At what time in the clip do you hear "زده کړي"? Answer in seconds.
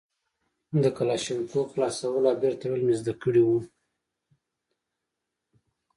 3.01-3.43